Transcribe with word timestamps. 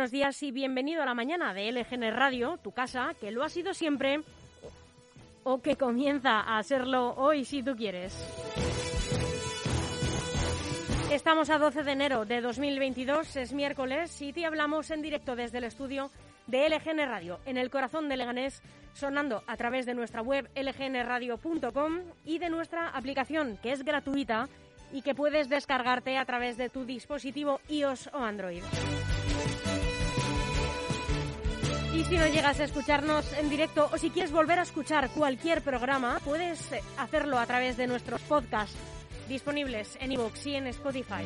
Buenos 0.00 0.12
días 0.12 0.42
y 0.42 0.50
bienvenido 0.50 1.02
a 1.02 1.04
la 1.04 1.12
mañana 1.12 1.52
de 1.52 1.70
LGN 1.70 2.16
Radio, 2.16 2.56
tu 2.56 2.72
casa, 2.72 3.12
que 3.20 3.30
lo 3.30 3.44
ha 3.44 3.50
sido 3.50 3.74
siempre 3.74 4.22
o 5.44 5.60
que 5.60 5.76
comienza 5.76 6.40
a 6.40 6.62
serlo 6.62 7.12
hoy 7.18 7.44
si 7.44 7.62
tú 7.62 7.76
quieres. 7.76 8.16
Estamos 11.10 11.50
a 11.50 11.58
12 11.58 11.82
de 11.82 11.92
enero 11.92 12.24
de 12.24 12.40
2022, 12.40 13.36
es 13.36 13.52
miércoles 13.52 14.22
y 14.22 14.32
te 14.32 14.46
hablamos 14.46 14.90
en 14.90 15.02
directo 15.02 15.36
desde 15.36 15.58
el 15.58 15.64
estudio 15.64 16.10
de 16.46 16.70
LGN 16.70 17.06
Radio, 17.06 17.38
en 17.44 17.58
el 17.58 17.68
corazón 17.68 18.08
de 18.08 18.16
Leganés, 18.16 18.62
sonando 18.94 19.42
a 19.46 19.58
través 19.58 19.84
de 19.84 19.92
nuestra 19.92 20.22
web 20.22 20.48
lgnradio.com 20.54 21.98
y 22.24 22.38
de 22.38 22.48
nuestra 22.48 22.88
aplicación, 22.88 23.58
que 23.62 23.72
es 23.72 23.84
gratuita 23.84 24.48
y 24.94 25.02
que 25.02 25.14
puedes 25.14 25.50
descargarte 25.50 26.16
a 26.16 26.24
través 26.24 26.56
de 26.56 26.70
tu 26.70 26.86
dispositivo 26.86 27.60
iOS 27.68 28.08
o 28.14 28.20
Android. 28.20 28.62
Y 32.00 32.04
si 32.04 32.16
no 32.16 32.26
llegas 32.26 32.58
a 32.58 32.64
escucharnos 32.64 33.30
en 33.34 33.50
directo 33.50 33.90
o 33.92 33.98
si 33.98 34.08
quieres 34.08 34.32
volver 34.32 34.58
a 34.58 34.62
escuchar 34.62 35.10
cualquier 35.10 35.60
programa, 35.60 36.18
puedes 36.24 36.58
hacerlo 36.96 37.38
a 37.38 37.44
través 37.44 37.76
de 37.76 37.86
nuestros 37.86 38.22
podcasts 38.22 38.74
disponibles 39.28 39.98
en 40.00 40.12
iVoox 40.12 40.46
y 40.46 40.54
en 40.54 40.66
Spotify. 40.68 41.22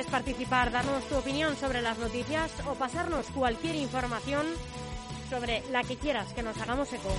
Puedes 0.00 0.12
participar, 0.12 0.72
darnos 0.72 1.04
tu 1.10 1.16
opinión 1.18 1.54
sobre 1.56 1.82
las 1.82 1.98
noticias 1.98 2.50
o 2.66 2.72
pasarnos 2.72 3.26
cualquier 3.34 3.76
información 3.76 4.46
sobre 5.28 5.62
la 5.70 5.82
que 5.82 5.96
quieras 5.96 6.32
que 6.32 6.42
nos 6.42 6.56
hagamos 6.58 6.90
eco. 6.90 7.10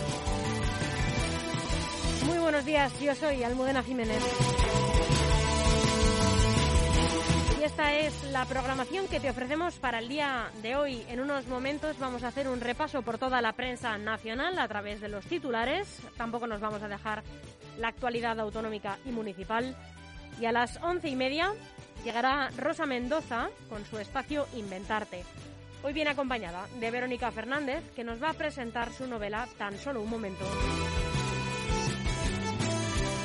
Muy 2.25 2.39
buenos 2.39 2.65
días, 2.65 2.91
yo 2.99 3.13
soy 3.13 3.43
Almudena 3.43 3.83
Jiménez. 3.83 4.19
Y 7.59 7.63
esta 7.63 7.93
es 7.93 8.23
la 8.31 8.45
programación 8.45 9.07
que 9.07 9.19
te 9.19 9.29
ofrecemos 9.29 9.75
para 9.75 9.99
el 9.99 10.09
día 10.09 10.49
de 10.63 10.75
hoy. 10.75 11.05
En 11.07 11.19
unos 11.19 11.45
momentos 11.45 11.99
vamos 11.99 12.23
a 12.23 12.29
hacer 12.29 12.47
un 12.47 12.61
repaso 12.61 13.03
por 13.03 13.19
toda 13.19 13.41
la 13.41 13.53
prensa 13.53 13.99
nacional 13.99 14.57
a 14.57 14.67
través 14.67 15.01
de 15.01 15.09
los 15.09 15.23
titulares. 15.25 15.99
Tampoco 16.17 16.47
nos 16.47 16.59
vamos 16.59 16.81
a 16.81 16.87
dejar 16.87 17.21
la 17.77 17.89
actualidad 17.89 18.39
autonómica 18.39 18.97
y 19.05 19.11
municipal. 19.11 19.75
Y 20.39 20.45
a 20.45 20.51
las 20.51 20.77
once 20.81 21.09
y 21.09 21.15
media 21.15 21.53
llegará 22.03 22.49
Rosa 22.57 22.85
Mendoza 22.85 23.49
con 23.69 23.85
su 23.85 23.97
espacio 23.97 24.47
Inventarte. 24.55 25.23
Hoy 25.83 25.93
viene 25.93 26.11
acompañada 26.11 26.67
de 26.79 26.91
Verónica 26.91 27.31
Fernández, 27.31 27.83
que 27.95 28.03
nos 28.03 28.21
va 28.21 28.29
a 28.29 28.33
presentar 28.33 28.91
su 28.91 29.07
novela 29.07 29.47
Tan 29.57 29.77
solo 29.77 30.01
un 30.01 30.09
momento. 30.09 30.45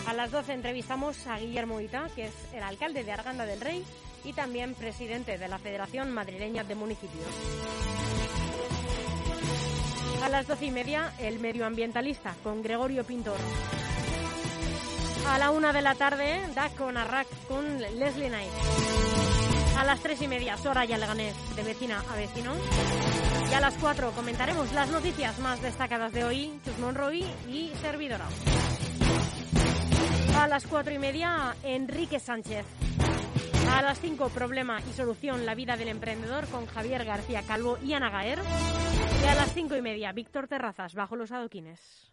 A 0.06 0.12
las 0.14 0.30
12 0.30 0.52
entrevistamos 0.52 1.26
a 1.26 1.38
Guillermo 1.38 1.80
Ita, 1.80 2.08
que 2.14 2.26
es 2.26 2.34
el 2.54 2.62
alcalde 2.62 3.04
de 3.04 3.12
Arganda 3.12 3.44
del 3.44 3.60
Rey 3.60 3.84
y 4.24 4.32
también 4.32 4.74
presidente 4.74 5.36
de 5.36 5.48
la 5.48 5.58
Federación 5.58 6.12
Madrileña 6.12 6.64
de 6.64 6.74
Municipios. 6.74 7.26
A 10.22 10.28
las 10.28 10.46
doce 10.46 10.66
y 10.66 10.70
media, 10.70 11.12
el 11.18 11.38
medioambientalista 11.38 12.34
con 12.42 12.62
Gregorio 12.62 13.04
Pintor. 13.04 13.36
A 15.28 15.38
la 15.38 15.50
una 15.50 15.72
de 15.72 15.82
la 15.82 15.94
tarde, 15.94 16.40
Daco 16.54 16.88
Arrac 16.88 17.26
con 17.48 17.78
Leslie 17.78 18.28
Knight. 18.28 18.52
A 19.76 19.84
las 19.84 20.00
tres 20.00 20.22
y 20.22 20.28
media, 20.28 20.56
Soraya 20.56 20.96
Leganés, 20.96 21.34
de 21.54 21.62
vecina 21.62 22.02
a 22.10 22.16
vecino. 22.16 22.54
Y 23.50 23.54
a 23.54 23.60
las 23.60 23.74
cuatro 23.74 24.12
comentaremos 24.12 24.72
las 24.72 24.90
noticias 24.90 25.38
más 25.40 25.60
destacadas 25.60 26.12
de 26.12 26.24
hoy, 26.24 26.60
Chus 26.64 26.78
Monroy 26.78 27.24
y 27.48 27.72
servidora. 27.80 28.26
A 30.38 30.48
las 30.48 30.66
cuatro 30.66 30.94
y 30.94 30.98
media, 30.98 31.54
Enrique 31.62 32.18
Sánchez. 32.18 32.64
A 33.70 33.82
las 33.82 34.00
5, 34.00 34.28
Problema 34.28 34.80
y 34.88 34.92
Solución, 34.92 35.44
la 35.44 35.54
vida 35.54 35.76
del 35.76 35.88
emprendedor 35.88 36.46
con 36.46 36.66
Javier 36.66 37.04
García 37.04 37.42
Calvo 37.42 37.78
y 37.84 37.92
Ana 37.94 38.10
Gaer. 38.10 38.38
Y 39.22 39.26
a 39.26 39.34
las 39.34 39.52
cinco 39.52 39.76
y 39.76 39.82
media, 39.82 40.12
Víctor 40.12 40.46
Terrazas, 40.46 40.94
bajo 40.94 41.16
los 41.16 41.32
adoquines. 41.32 42.12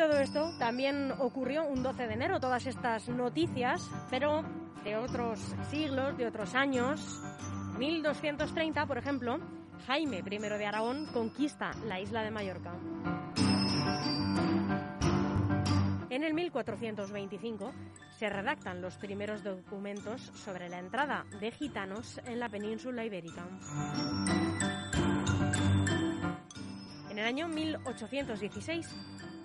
Todo 0.00 0.18
esto 0.18 0.54
también 0.58 1.12
ocurrió 1.18 1.62
un 1.62 1.82
12 1.82 2.06
de 2.06 2.14
enero, 2.14 2.40
todas 2.40 2.64
estas 2.64 3.06
noticias, 3.10 3.86
pero 4.08 4.42
de 4.82 4.96
otros 4.96 5.38
siglos, 5.68 6.16
de 6.16 6.26
otros 6.26 6.54
años. 6.54 7.20
1230, 7.76 8.86
por 8.86 8.96
ejemplo, 8.96 9.38
Jaime 9.86 10.24
I 10.26 10.38
de 10.38 10.66
Aragón 10.66 11.04
conquista 11.12 11.72
la 11.86 12.00
isla 12.00 12.22
de 12.22 12.30
Mallorca. 12.30 12.72
En 16.08 16.24
el 16.24 16.32
1425 16.32 17.70
se 18.16 18.30
redactan 18.30 18.80
los 18.80 18.96
primeros 18.96 19.44
documentos 19.44 20.22
sobre 20.34 20.70
la 20.70 20.78
entrada 20.78 21.26
de 21.40 21.50
gitanos 21.50 22.22
en 22.24 22.40
la 22.40 22.48
península 22.48 23.04
ibérica. 23.04 23.46
En 27.10 27.18
el 27.18 27.26
año 27.26 27.48
1816, 27.48 28.88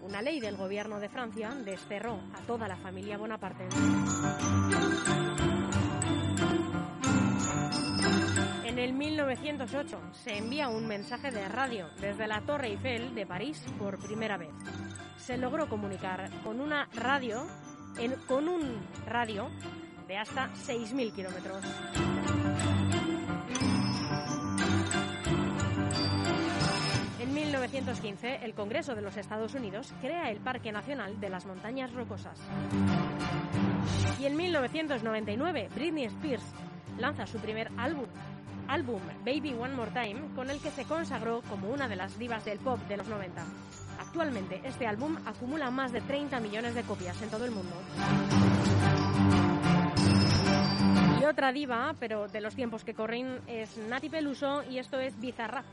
una 0.05 0.21
ley 0.21 0.39
del 0.39 0.55
gobierno 0.55 0.99
de 0.99 1.09
Francia 1.09 1.49
desterró 1.65 2.19
a 2.33 2.41
toda 2.45 2.67
la 2.67 2.77
familia 2.77 3.17
Bonaparte. 3.17 3.67
En 8.63 8.77
el 8.77 8.93
1908 8.93 9.99
se 10.11 10.37
envía 10.37 10.69
un 10.69 10.87
mensaje 10.87 11.31
de 11.31 11.47
radio 11.47 11.87
desde 11.99 12.27
la 12.27 12.41
Torre 12.41 12.67
Eiffel 12.67 13.15
de 13.15 13.25
París 13.25 13.65
por 13.79 13.97
primera 13.97 14.37
vez. 14.37 14.53
Se 15.17 15.37
logró 15.37 15.67
comunicar 15.67 16.29
con 16.43 16.61
una 16.61 16.87
radio, 16.93 17.47
con 18.27 18.47
un 18.47 18.79
radio 19.07 19.49
de 20.07 20.17
hasta 20.17 20.51
6.000 20.53 21.13
kilómetros. 21.13 21.63
1915, 27.35 28.45
el 28.45 28.53
Congreso 28.53 28.95
de 28.95 29.01
los 29.01 29.17
Estados 29.17 29.53
Unidos 29.55 29.93
crea 29.99 30.31
el 30.31 30.39
Parque 30.39 30.71
Nacional 30.71 31.19
de 31.19 31.29
las 31.29 31.45
Montañas 31.45 31.91
Rocosas. 31.93 32.39
Y 34.21 34.25
en 34.25 34.37
1999, 34.37 35.69
Britney 35.75 36.05
Spears 36.05 36.45
lanza 36.97 37.27
su 37.27 37.37
primer 37.39 37.69
álbum, 37.77 38.05
álbum 38.69 39.01
Baby 39.25 39.53
One 39.53 39.75
More 39.75 39.91
Time, 39.91 40.33
con 40.33 40.49
el 40.49 40.61
que 40.61 40.71
se 40.71 40.85
consagró 40.85 41.41
como 41.49 41.69
una 41.69 41.89
de 41.89 41.97
las 41.97 42.17
divas 42.17 42.45
del 42.45 42.59
pop 42.59 42.79
de 42.87 42.95
los 42.95 43.07
90. 43.09 43.43
Actualmente, 43.99 44.61
este 44.63 44.87
álbum 44.87 45.17
acumula 45.25 45.69
más 45.71 45.91
de 45.91 45.99
30 45.99 46.39
millones 46.39 46.73
de 46.73 46.83
copias 46.83 47.21
en 47.21 47.29
todo 47.29 47.43
el 47.43 47.51
mundo. 47.51 47.75
Y 51.19 51.25
otra 51.25 51.51
diva, 51.51 51.93
pero 51.99 52.29
de 52.29 52.39
los 52.39 52.55
tiempos 52.55 52.85
que 52.85 52.93
corren, 52.93 53.41
es 53.47 53.77
Nati 53.77 54.09
Peluso 54.09 54.63
y 54.69 54.77
esto 54.77 55.01
es 55.01 55.19
Bizarrap. 55.19 55.65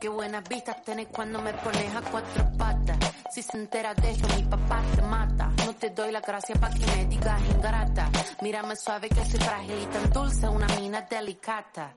Qué 0.00 0.08
buenas 0.08 0.42
vistas 0.48 0.82
tenés 0.82 1.08
cuando 1.08 1.42
me 1.42 1.52
pones 1.52 1.94
a 1.94 2.00
cuatro 2.00 2.50
patas. 2.56 2.96
Si 3.30 3.42
se 3.42 3.54
entera 3.58 3.92
de 3.92 4.12
esto, 4.12 4.34
mi 4.34 4.42
papá 4.44 4.82
te 4.96 5.02
mata. 5.02 5.52
No 5.66 5.74
te 5.74 5.90
doy 5.90 6.10
la 6.10 6.20
gracia 6.20 6.54
pa' 6.54 6.70
que 6.70 6.86
me 6.86 7.04
digas 7.04 7.40
ingrata. 7.54 8.10
Mírame 8.40 8.76
suave 8.76 9.10
que 9.10 9.22
soy 9.26 9.40
frágil 9.40 9.78
y 9.82 9.86
tan 9.86 10.10
dulce, 10.10 10.48
una 10.48 10.66
mina 10.78 11.02
delicata. 11.02 11.94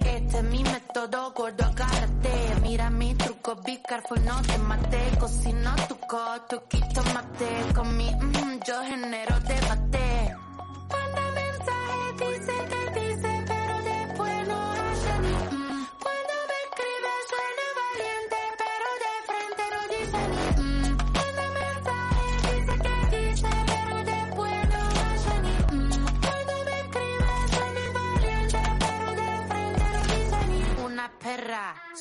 Este 0.00 0.36
es 0.36 0.44
mi 0.44 0.62
método, 0.62 1.32
gordo, 1.32 1.64
agárrate. 1.64 2.60
Mira 2.60 2.90
mi 2.90 3.14
truco, 3.14 3.56
be 3.56 3.80
careful, 3.88 4.22
no 4.22 4.42
te 4.42 4.58
mate. 4.58 5.18
Cocino 5.18 5.74
tu 5.88 5.96
coto, 6.00 6.64
quito 6.68 7.02
mate. 7.14 7.72
Con 7.74 7.96
mi, 7.96 8.10
mm, 8.14 8.60
yo 8.66 8.82
genero 8.82 9.40
debate. 9.40 9.99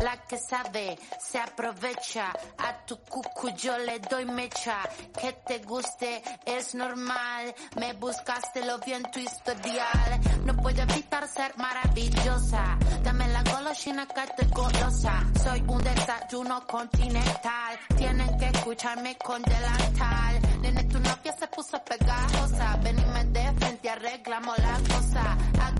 La 0.00 0.16
que 0.26 0.38
sabe 0.38 0.98
se 1.18 1.38
aprovecha. 1.38 2.32
A 2.58 2.86
tu 2.86 2.96
cucu 2.98 3.50
yo 3.50 3.76
le 3.78 3.98
doy 4.00 4.24
mecha. 4.24 4.78
Que 5.20 5.32
te 5.46 5.58
guste 5.58 6.22
es 6.46 6.74
normal. 6.74 7.54
Me 7.76 7.92
buscaste 7.94 8.64
lo 8.64 8.78
vi 8.78 8.92
tu 9.12 9.20
historial. 9.20 10.20
No 10.44 10.56
puedo 10.56 10.82
evitar 10.82 11.28
ser 11.28 11.56
maravillosa. 11.56 12.78
Dame 13.02 13.28
la 13.28 13.42
golosina 13.42 14.06
que 14.06 14.26
te 14.36 14.46
golosa. 14.46 15.24
Soy 15.42 15.62
un 15.66 15.82
desayuno 15.82 16.66
continental. 16.66 17.78
Tienen 17.96 18.38
que 18.38 18.46
escucharme 18.46 19.16
con 19.18 19.42
delantal. 19.42 20.40
Nene, 20.62 20.84
tu 20.84 20.98
novia 20.98 21.32
se 21.38 21.46
puso 21.48 21.82
pegajosa. 21.84 22.76
Venime 22.82 23.24
de 23.24 23.52
frente, 23.58 23.90
arreglamos 23.90 24.58
la 24.58 24.78
cosa. 24.94 25.09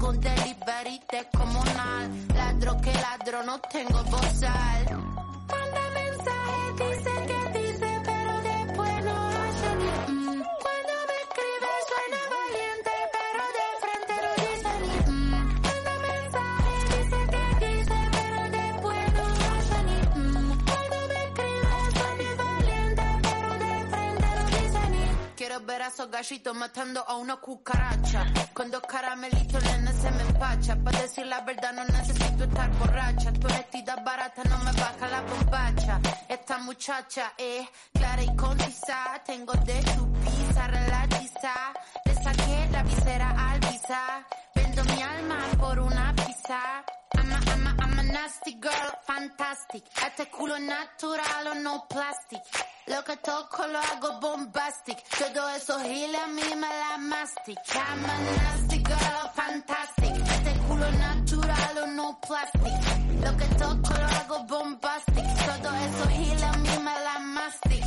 Un 0.03 0.19
delivery 0.21 1.01
de 1.13 1.27
como 1.37 1.63
Ladro 2.35 2.81
que 2.81 2.93
ladro, 2.93 3.43
no 3.45 3.61
tengo 3.61 4.03
bozal. 4.05 4.87
Manda 5.49 5.85
mensaje, 5.95 6.63
dice 6.79 7.13
que 7.29 7.59
dice, 7.59 8.01
pero 8.05 8.33
después 8.41 9.05
no 9.05 9.29
hace 9.29 9.71
ni 9.77 9.91
mm. 10.13 10.43
Cuando 10.65 10.95
me 11.09 11.17
escribe 11.25 11.71
suena 11.91 12.21
valiente, 12.37 12.93
pero 13.17 13.43
de 13.59 13.67
frente 13.83 14.15
no 14.25 14.31
dice 14.45 14.73
ni 14.81 14.97
mm. 15.13 15.31
Manda 15.67 15.95
mensaje, 16.09 16.73
dice 16.97 17.19
que 17.31 17.45
dice, 17.67 17.99
pero 18.17 18.41
después 18.59 19.05
no 19.15 19.27
hace 19.53 19.79
ni 19.89 19.99
mm. 20.19 20.65
Cuando 20.67 20.97
me 21.09 21.19
escribe 21.25 21.77
suena 21.99 22.29
valiente, 22.45 23.07
pero 23.23 23.49
de 23.65 23.73
frente 23.93 24.29
no 24.37 24.45
dice 24.47 24.83
ni 24.91 25.03
Quiero 25.37 25.61
ver 25.61 25.83
a 25.83 25.89
esos 25.89 26.11
gallitos 26.11 26.55
matando 26.57 27.05
a 27.07 27.17
una 27.17 27.37
cucaracha. 27.37 28.27
Con 28.61 28.71
dos 28.71 28.83
caramelitos, 28.83 29.65
nene, 29.65 29.91
se 29.95 30.11
me 30.11 30.23
empacha. 30.23 30.77
Para 30.85 31.01
decir 31.01 31.27
la 31.27 31.41
verdad, 31.41 31.73
no 31.73 31.83
necesito 31.87 32.45
estar 32.45 32.71
borracha. 32.73 33.33
Tu 33.33 33.49
vestida 33.49 33.97
barata 34.05 34.43
no 34.51 34.59
me 34.59 34.73
baja 34.73 35.09
la 35.09 35.23
bombacha. 35.23 35.99
Esta 36.29 36.59
muchacha 36.59 37.33
es 37.39 37.67
clara 37.95 38.23
y 38.23 38.37
concisa. 38.37 39.23
Tengo 39.25 39.55
de 39.55 39.81
tu 39.95 40.13
pizza 40.13 40.67
relatiza. 40.67 41.55
Le 42.05 42.15
saqué 42.23 42.69
la 42.71 42.83
visera 42.83 43.51
al 43.51 43.61
visa. 43.61 44.27
Vendo 44.55 44.85
mi 44.85 45.03
alma 45.05 45.39
por 45.59 45.79
una 45.79 46.15
pizza. 46.15 46.85
I'm 47.15 47.33
a, 47.33 47.41
I'm 47.53 47.67
a, 47.67 47.77
I'm 47.83 47.99
a 47.99 48.03
nasty 48.13 48.59
girl, 48.61 48.93
fantastic. 49.07 49.85
Este 50.07 50.29
culo 50.29 50.59
natural 50.59 51.47
o 51.47 51.55
no 51.55 51.87
plastic. 51.89 52.43
Lo 52.87 53.05
que 53.05 53.17
toco 53.19 53.67
lo 53.67 53.79
hago 53.79 54.21
bombastic. 54.21 54.99
Todo 55.19 55.49
eso 55.51 55.79
gile 55.81 56.19
a 56.19 56.27
mí 56.27 56.43
me 56.57 56.69
la 56.69 56.99
mastic. 56.99 57.59
I'm 57.75 58.05
a 58.05 58.19
nasty 58.37 58.79
girl, 58.79 59.31
fantastic. 59.35 60.15
Este 60.17 60.53
culo 60.67 60.91
natural 60.93 61.79
o 61.83 61.87
no 61.87 62.21
plastic. 62.21 62.73
Lo 63.25 63.37
que 63.37 63.45
toco 63.57 63.95
lo 63.95 64.07
hago 64.07 64.45
bombastic. 64.45 65.25
Todo 65.47 65.75
eso 65.77 66.09
gile 66.09 66.45
a 66.45 66.53
mí 66.53 66.79
me 66.79 66.95
la 67.01 67.19
mastic. 67.21 67.85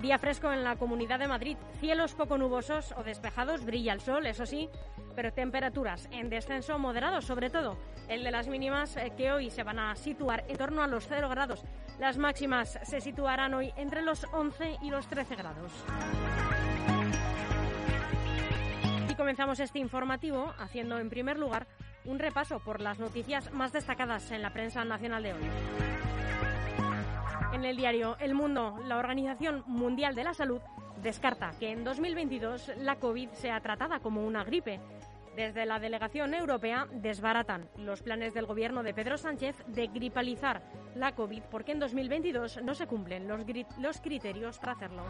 Día 0.00 0.18
fresco 0.18 0.52
en 0.52 0.62
la 0.62 0.76
Comunidad 0.76 1.18
de 1.18 1.26
Madrid. 1.26 1.56
Cielos 1.80 2.14
poco 2.14 2.38
nubosos 2.38 2.94
o 2.96 3.02
despejados, 3.02 3.64
brilla 3.64 3.92
el 3.92 4.00
sol, 4.00 4.26
eso 4.26 4.46
sí, 4.46 4.68
pero 5.16 5.32
temperaturas 5.32 6.08
en 6.12 6.30
descenso 6.30 6.78
moderado, 6.78 7.20
sobre 7.20 7.50
todo 7.50 7.76
el 8.08 8.22
de 8.22 8.30
las 8.30 8.46
mínimas 8.46 8.96
eh, 8.96 9.12
que 9.16 9.32
hoy 9.32 9.50
se 9.50 9.64
van 9.64 9.80
a 9.80 9.96
situar 9.96 10.44
en 10.46 10.56
torno 10.56 10.84
a 10.84 10.86
los 10.86 11.08
0 11.08 11.28
grados. 11.28 11.64
Las 11.98 12.16
máximas 12.16 12.78
se 12.84 13.00
situarán 13.00 13.54
hoy 13.54 13.72
entre 13.76 14.02
los 14.02 14.24
11 14.32 14.76
y 14.82 14.90
los 14.90 15.08
13 15.08 15.34
grados. 15.34 15.72
Y 19.10 19.14
comenzamos 19.16 19.58
este 19.58 19.80
informativo 19.80 20.54
haciendo 20.58 20.98
en 20.98 21.10
primer 21.10 21.38
lugar 21.38 21.66
un 22.04 22.20
repaso 22.20 22.60
por 22.60 22.80
las 22.80 23.00
noticias 23.00 23.52
más 23.52 23.72
destacadas 23.72 24.30
en 24.30 24.42
la 24.42 24.52
prensa 24.52 24.84
nacional 24.84 25.24
de 25.24 25.32
hoy. 25.34 26.07
En 27.52 27.64
el 27.64 27.76
diario 27.76 28.16
El 28.20 28.34
Mundo, 28.34 28.76
la 28.84 28.98
Organización 28.98 29.64
Mundial 29.66 30.14
de 30.14 30.24
la 30.24 30.34
Salud 30.34 30.60
descarta 31.02 31.52
que 31.58 31.70
en 31.70 31.82
2022 31.82 32.72
la 32.78 32.96
COVID 32.96 33.30
sea 33.30 33.60
tratada 33.60 34.00
como 34.00 34.26
una 34.26 34.44
gripe. 34.44 34.80
Desde 35.34 35.64
la 35.64 35.78
delegación 35.78 36.34
europea 36.34 36.86
desbaratan 36.90 37.68
los 37.78 38.02
planes 38.02 38.34
del 38.34 38.46
gobierno 38.46 38.82
de 38.82 38.92
Pedro 38.92 39.16
Sánchez 39.16 39.56
de 39.66 39.86
gripalizar 39.86 40.62
la 40.94 41.14
COVID 41.14 41.42
porque 41.50 41.72
en 41.72 41.78
2022 41.78 42.62
no 42.62 42.74
se 42.74 42.86
cumplen 42.86 43.26
los, 43.28 43.40
los 43.78 44.00
criterios 44.00 44.58
para 44.58 44.72
hacerlo. 44.72 45.04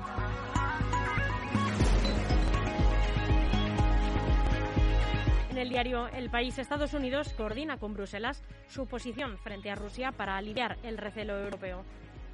En 5.51 5.59
el 5.59 5.71
diario 5.71 6.07
El 6.09 6.31
País, 6.31 6.57
Estados 6.59 6.95
Unidos 6.95 7.33
coordina 7.33 7.79
con 7.79 7.95
Bruselas 7.95 8.45
su 8.69 8.87
posición 8.87 9.39
frente 9.39 9.71
a 9.71 9.75
Rusia 9.75 10.13
para 10.13 10.37
aliviar 10.37 10.77
el 10.85 10.99
recelo 10.99 11.37
europeo. 11.37 11.85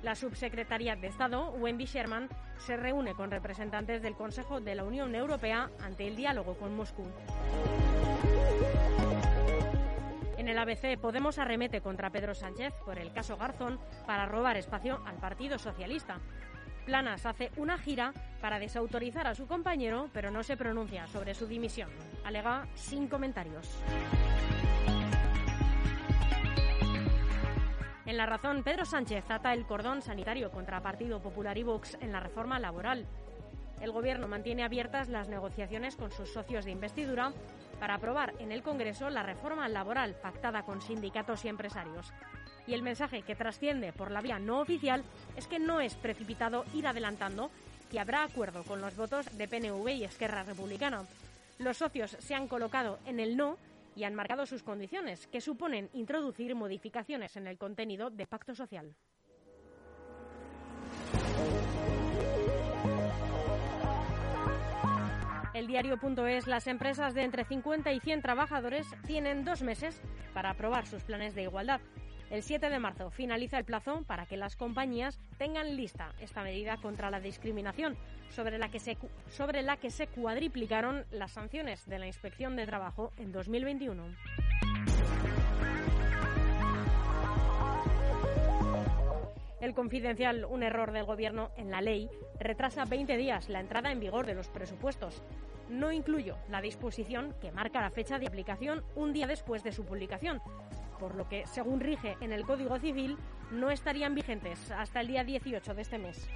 La 0.04 0.14
subsecretaria 0.14 0.96
de 0.96 1.06
Estado, 1.06 1.50
Wendy 1.52 1.86
Sherman, 1.86 2.28
se 2.58 2.76
reúne 2.76 3.14
con 3.14 3.30
representantes 3.30 4.02
del 4.02 4.14
Consejo 4.14 4.60
de 4.60 4.74
la 4.74 4.84
Unión 4.84 5.14
Europea 5.14 5.70
ante 5.80 6.06
el 6.06 6.14
diálogo 6.14 6.58
con 6.58 6.76
Moscú. 6.76 7.06
En 10.36 10.46
el 10.46 10.58
ABC, 10.58 11.00
Podemos 11.00 11.38
arremete 11.38 11.80
contra 11.80 12.10
Pedro 12.10 12.34
Sánchez 12.34 12.74
por 12.84 12.98
el 12.98 13.14
caso 13.14 13.38
Garzón 13.38 13.80
para 14.06 14.26
robar 14.26 14.58
espacio 14.58 15.02
al 15.06 15.16
Partido 15.16 15.58
Socialista. 15.58 16.20
Planas 16.84 17.24
hace 17.24 17.50
una 17.56 17.78
gira 17.78 18.12
para 18.42 18.58
desautorizar 18.58 19.26
a 19.26 19.34
su 19.34 19.46
compañero, 19.46 20.10
pero 20.12 20.30
no 20.30 20.42
se 20.42 20.58
pronuncia 20.58 21.06
sobre 21.06 21.32
su 21.32 21.46
dimisión. 21.46 21.88
Alega 22.24 22.68
sin 22.74 23.08
comentarios. 23.08 23.82
En 28.14 28.18
la 28.18 28.26
razón, 28.26 28.62
Pedro 28.62 28.84
Sánchez 28.84 29.28
ata 29.28 29.52
el 29.52 29.66
cordón 29.66 30.00
sanitario 30.00 30.52
contra 30.52 30.80
Partido 30.80 31.18
Popular 31.18 31.58
y 31.58 31.64
Vox 31.64 31.98
en 32.00 32.12
la 32.12 32.20
reforma 32.20 32.60
laboral. 32.60 33.06
El 33.80 33.90
Gobierno 33.90 34.28
mantiene 34.28 34.62
abiertas 34.62 35.08
las 35.08 35.28
negociaciones 35.28 35.96
con 35.96 36.12
sus 36.12 36.32
socios 36.32 36.64
de 36.64 36.70
investidura 36.70 37.32
para 37.80 37.94
aprobar 37.94 38.32
en 38.38 38.52
el 38.52 38.62
Congreso 38.62 39.10
la 39.10 39.24
reforma 39.24 39.68
laboral 39.68 40.14
pactada 40.14 40.62
con 40.62 40.80
sindicatos 40.80 41.44
y 41.44 41.48
empresarios. 41.48 42.12
Y 42.68 42.74
el 42.74 42.82
mensaje 42.82 43.22
que 43.22 43.34
trasciende 43.34 43.92
por 43.92 44.12
la 44.12 44.20
vía 44.20 44.38
no 44.38 44.60
oficial 44.60 45.02
es 45.36 45.48
que 45.48 45.58
no 45.58 45.80
es 45.80 45.96
precipitado 45.96 46.64
ir 46.72 46.86
adelantando 46.86 47.50
que 47.90 47.98
habrá 47.98 48.22
acuerdo 48.22 48.62
con 48.62 48.80
los 48.80 48.94
votos 48.94 49.26
de 49.36 49.48
PNV 49.48 49.88
y 49.88 50.04
Esquerra 50.04 50.44
Republicana. 50.44 51.02
Los 51.58 51.78
socios 51.78 52.16
se 52.20 52.36
han 52.36 52.46
colocado 52.46 53.00
en 53.06 53.18
el 53.18 53.36
no 53.36 53.58
y 53.96 54.04
han 54.04 54.14
marcado 54.14 54.46
sus 54.46 54.62
condiciones, 54.62 55.26
que 55.26 55.40
suponen 55.40 55.90
introducir 55.92 56.54
modificaciones 56.54 57.36
en 57.36 57.46
el 57.46 57.58
contenido 57.58 58.10
de 58.10 58.26
pacto 58.26 58.54
social. 58.54 58.94
El 65.54 65.68
diario.es, 65.68 66.48
las 66.48 66.66
empresas 66.66 67.14
de 67.14 67.22
entre 67.22 67.44
50 67.44 67.92
y 67.92 68.00
100 68.00 68.22
trabajadores 68.22 68.88
tienen 69.06 69.44
dos 69.44 69.62
meses 69.62 70.00
para 70.34 70.50
aprobar 70.50 70.86
sus 70.86 71.04
planes 71.04 71.36
de 71.36 71.44
igualdad. 71.44 71.80
El 72.30 72.42
7 72.42 72.68
de 72.70 72.78
marzo 72.78 73.10
finaliza 73.10 73.58
el 73.58 73.64
plazo 73.64 74.02
para 74.06 74.26
que 74.26 74.36
las 74.36 74.56
compañías 74.56 75.20
tengan 75.38 75.76
lista 75.76 76.12
esta 76.20 76.42
medida 76.42 76.76
contra 76.78 77.10
la 77.10 77.20
discriminación, 77.20 77.96
sobre 78.30 78.58
la 78.58 78.70
que 78.70 78.80
se, 78.80 78.96
sobre 79.30 79.62
la 79.62 79.76
que 79.76 79.90
se 79.90 80.06
cuadriplicaron 80.06 81.04
las 81.10 81.32
sanciones 81.32 81.86
de 81.86 81.98
la 81.98 82.06
Inspección 82.06 82.56
de 82.56 82.66
Trabajo 82.66 83.12
en 83.18 83.32
2021. 83.32 84.04
El 89.64 89.72
confidencial, 89.72 90.44
un 90.44 90.62
error 90.62 90.92
del 90.92 91.06
Gobierno 91.06 91.50
en 91.56 91.70
la 91.70 91.80
ley, 91.80 92.10
retrasa 92.38 92.84
20 92.84 93.16
días 93.16 93.48
la 93.48 93.60
entrada 93.60 93.90
en 93.90 93.98
vigor 93.98 94.26
de 94.26 94.34
los 94.34 94.50
presupuestos. 94.50 95.22
No 95.70 95.90
incluyo 95.90 96.36
la 96.50 96.60
disposición 96.60 97.34
que 97.40 97.50
marca 97.50 97.80
la 97.80 97.88
fecha 97.88 98.18
de 98.18 98.26
aplicación 98.26 98.84
un 98.94 99.14
día 99.14 99.26
después 99.26 99.64
de 99.64 99.72
su 99.72 99.86
publicación, 99.86 100.42
por 101.00 101.14
lo 101.14 101.30
que, 101.30 101.46
según 101.46 101.80
rige 101.80 102.14
en 102.20 102.34
el 102.34 102.44
Código 102.44 102.78
Civil, 102.78 103.16
no 103.52 103.70
estarían 103.70 104.14
vigentes 104.14 104.70
hasta 104.70 105.00
el 105.00 105.06
día 105.06 105.24
18 105.24 105.72
de 105.72 105.80
este 105.80 105.96
mes. 105.96 106.28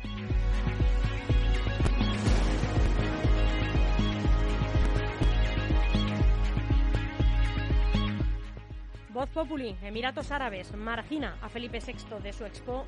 Voz 9.11 9.31
Populi, 9.31 9.77
Emiratos 9.83 10.31
Árabes, 10.31 10.73
margina 10.77 11.37
a 11.43 11.49
Felipe 11.49 11.81
VI 11.85 12.23
de 12.23 12.33
su 12.33 12.45
expo 12.45 12.87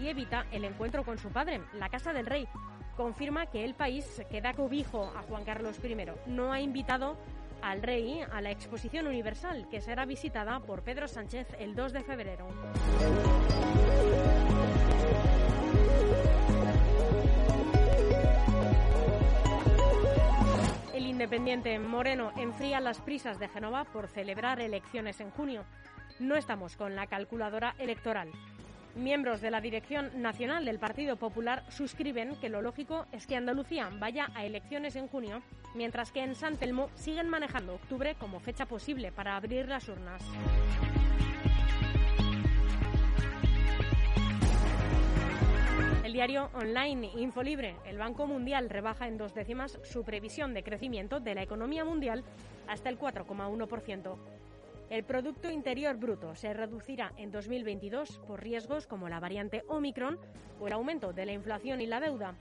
y 0.00 0.08
evita 0.08 0.46
el 0.50 0.64
encuentro 0.64 1.04
con 1.04 1.18
su 1.18 1.28
padre, 1.28 1.60
la 1.74 1.88
Casa 1.88 2.12
del 2.12 2.26
Rey. 2.26 2.48
Confirma 2.96 3.46
que 3.46 3.64
el 3.64 3.74
país 3.74 4.22
que 4.30 4.40
da 4.40 4.54
cobijo 4.54 5.12
a 5.16 5.22
Juan 5.22 5.44
Carlos 5.44 5.78
I 5.84 5.96
no 6.26 6.52
ha 6.52 6.60
invitado 6.60 7.16
al 7.62 7.82
rey 7.82 8.20
a 8.32 8.40
la 8.40 8.50
exposición 8.50 9.06
universal 9.06 9.68
que 9.70 9.80
será 9.80 10.06
visitada 10.06 10.60
por 10.60 10.82
Pedro 10.82 11.08
Sánchez 11.08 11.46
el 11.58 11.74
2 11.74 11.92
de 11.92 12.02
febrero. 12.02 12.48
El 20.94 21.06
independiente 21.06 21.78
Moreno 21.78 22.32
enfría 22.36 22.80
las 22.80 23.00
prisas 23.00 23.38
de 23.38 23.48
Genova 23.48 23.84
por 23.84 24.08
celebrar 24.08 24.60
elecciones 24.60 25.20
en 25.20 25.30
junio. 25.30 25.64
No 26.18 26.36
estamos 26.36 26.76
con 26.76 26.96
la 26.96 27.06
calculadora 27.06 27.74
electoral. 27.78 28.30
Miembros 28.96 29.40
de 29.40 29.52
la 29.52 29.60
Dirección 29.60 30.10
Nacional 30.20 30.64
del 30.64 30.80
Partido 30.80 31.16
Popular 31.16 31.64
suscriben 31.70 32.34
que 32.40 32.48
lo 32.48 32.60
lógico 32.60 33.06
es 33.12 33.26
que 33.26 33.36
Andalucía 33.36 33.88
vaya 34.00 34.28
a 34.34 34.44
elecciones 34.44 34.96
en 34.96 35.06
junio, 35.06 35.42
mientras 35.74 36.10
que 36.10 36.22
en 36.22 36.34
San 36.34 36.56
Telmo 36.56 36.90
siguen 36.96 37.28
manejando 37.28 37.74
octubre 37.74 38.16
como 38.16 38.40
fecha 38.40 38.66
posible 38.66 39.12
para 39.12 39.36
abrir 39.36 39.68
las 39.68 39.88
urnas. 39.88 40.22
El 46.02 46.12
diario 46.12 46.50
online 46.54 47.12
Infolibre, 47.16 47.76
el 47.86 47.96
Banco 47.96 48.26
Mundial 48.26 48.68
rebaja 48.68 49.06
en 49.06 49.16
dos 49.16 49.32
décimas 49.32 49.78
su 49.84 50.02
previsión 50.02 50.52
de 50.52 50.64
crecimiento 50.64 51.20
de 51.20 51.36
la 51.36 51.42
economía 51.42 51.84
mundial 51.84 52.24
hasta 52.66 52.88
el 52.88 52.98
4,1%. 52.98 54.18
El 54.90 55.04
Producto 55.04 55.48
Interior 55.48 55.96
Bruto 55.96 56.34
se 56.34 56.52
reducirá 56.52 57.12
en 57.16 57.30
2022 57.30 58.18
por 58.26 58.42
riesgos 58.42 58.88
como 58.88 59.08
la 59.08 59.20
variante 59.20 59.62
Omicron 59.68 60.18
o 60.58 60.66
el 60.66 60.72
aumento 60.72 61.12
de 61.12 61.26
la 61.26 61.32
inflación 61.32 61.80
y 61.80 61.86
la 61.86 62.00
deuda. 62.00 62.34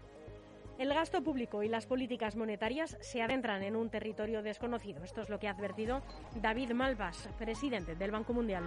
El 0.80 0.92
gasto 0.92 1.22
público 1.22 1.62
y 1.62 1.68
las 1.68 1.86
políticas 1.86 2.36
monetarias 2.36 2.98
se 3.02 3.22
adentran 3.22 3.62
en 3.62 3.76
un 3.76 3.92
territorio 3.92 4.42
desconocido. 4.42 5.04
Esto 5.04 5.22
es 5.22 5.30
lo 5.30 5.38
que 5.38 5.48
ha 5.48 5.52
advertido 5.52 6.02
David 6.42 6.72
Malvas, 6.72 7.30
presidente 7.38 7.94
del 7.94 8.10
Banco 8.10 8.34
Mundial. 8.34 8.64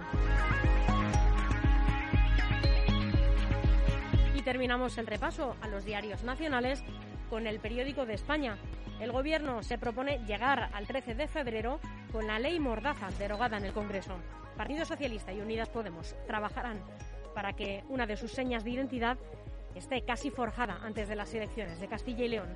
Y 4.33 4.41
terminamos 4.43 4.97
el 4.97 5.07
repaso 5.07 5.57
a 5.59 5.67
los 5.67 5.83
diarios 5.83 6.23
nacionales 6.23 6.85
con 7.29 7.47
el 7.47 7.59
periódico 7.59 8.05
de 8.05 8.13
España. 8.13 8.57
El 8.99 9.11
Gobierno 9.11 9.63
se 9.63 9.77
propone 9.77 10.19
llegar 10.25 10.69
al 10.73 10.87
13 10.87 11.15
de 11.15 11.27
febrero 11.27 11.79
con 12.11 12.27
la 12.27 12.39
ley 12.39 12.59
Mordaza 12.59 13.09
derogada 13.17 13.57
en 13.57 13.65
el 13.65 13.73
Congreso. 13.73 14.15
Partido 14.55 14.85
Socialista 14.85 15.33
y 15.33 15.41
Unidas 15.41 15.69
Podemos 15.69 16.15
trabajarán 16.27 16.79
para 17.33 17.53
que 17.53 17.83
una 17.89 18.05
de 18.05 18.17
sus 18.17 18.31
señas 18.31 18.63
de 18.63 18.71
identidad 18.71 19.17
esté 19.75 20.03
casi 20.03 20.29
forjada 20.29 20.79
antes 20.83 21.09
de 21.09 21.15
las 21.15 21.33
elecciones 21.33 21.79
de 21.79 21.87
Castilla 21.87 22.23
y 22.23 22.29
León. 22.29 22.55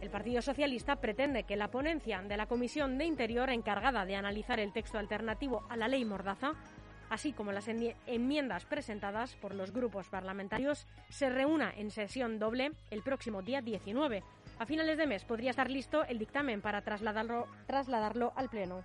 El 0.00 0.10
Partido 0.10 0.40
Socialista 0.40 0.96
pretende 0.96 1.44
que 1.44 1.56
la 1.56 1.70
ponencia 1.70 2.22
de 2.22 2.36
la 2.36 2.46
Comisión 2.46 2.96
de 2.96 3.04
Interior 3.04 3.50
encargada 3.50 4.06
de 4.06 4.16
analizar 4.16 4.58
el 4.58 4.72
texto 4.72 4.98
alternativo 4.98 5.64
a 5.68 5.76
la 5.76 5.88
ley 5.88 6.04
Mordaza, 6.04 6.54
así 7.10 7.32
como 7.32 7.52
las 7.52 7.68
enmiendas 7.68 8.64
presentadas 8.64 9.34
por 9.34 9.54
los 9.54 9.72
grupos 9.72 10.08
parlamentarios, 10.08 10.86
se 11.10 11.28
reúna 11.28 11.72
en 11.76 11.90
sesión 11.90 12.38
doble 12.38 12.72
el 12.90 13.02
próximo 13.02 13.42
día 13.42 13.60
19 13.60 14.22
a 14.60 14.66
finales 14.66 14.98
de 14.98 15.06
mes 15.06 15.24
podría 15.24 15.50
estar 15.50 15.70
listo 15.70 16.04
el 16.04 16.18
dictamen 16.18 16.60
para 16.60 16.82
trasladarlo, 16.82 18.32
al 18.36 18.50
Pleno. 18.50 18.84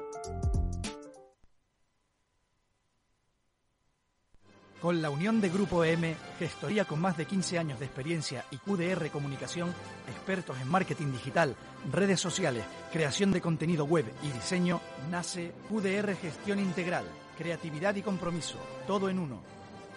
Con 4.81 4.99
la 4.99 5.11
unión 5.11 5.39
de 5.39 5.49
Grupo 5.49 5.83
M, 5.83 6.15
gestoría 6.39 6.85
con 6.85 6.99
más 6.99 7.15
de 7.15 7.27
15 7.27 7.59
años 7.59 7.79
de 7.79 7.85
experiencia 7.85 8.45
y 8.49 8.57
QDR 8.57 9.11
Comunicación, 9.11 9.71
expertos 10.07 10.59
en 10.59 10.67
marketing 10.67 11.11
digital, 11.11 11.55
redes 11.91 12.19
sociales, 12.19 12.65
creación 12.91 13.31
de 13.31 13.41
contenido 13.41 13.85
web 13.85 14.05
y 14.23 14.31
diseño, 14.31 14.81
nace 15.11 15.53
QDR 15.69 16.15
Gestión 16.15 16.57
Integral, 16.57 17.05
creatividad 17.37 17.95
y 17.95 18.01
compromiso, 18.01 18.57
todo 18.87 19.07
en 19.07 19.19
uno. 19.19 19.43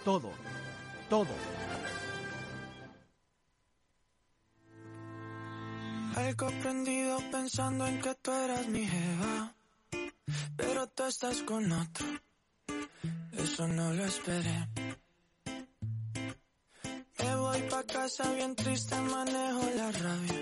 Todo, 0.03 0.29
todo. 1.09 1.33
Algo 6.15 6.47
prendido 6.61 7.17
pensando 7.31 7.87
en 7.87 8.01
que 8.01 8.13
tú 8.21 8.31
eras 8.31 8.67
mi 8.67 8.85
jeva. 8.85 9.55
pero 10.55 10.87
tú 10.89 11.05
estás 11.05 11.41
con 11.41 11.71
otro. 11.71 12.05
Eso 13.37 13.67
no 13.67 13.93
lo 13.93 14.05
esperé. 14.05 14.67
Me 17.19 17.35
voy 17.35 17.61
pa' 17.69 17.83
casa 17.83 18.31
bien 18.33 18.55
triste, 18.55 18.95
manejo 18.95 19.69
la 19.75 19.91
rabia. 19.91 20.41